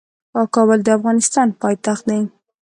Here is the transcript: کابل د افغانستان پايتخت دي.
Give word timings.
کابل 0.55 0.79
د 0.83 0.87
افغانستان 0.97 1.47
پايتخت 1.61 2.03
دي. 2.09 2.21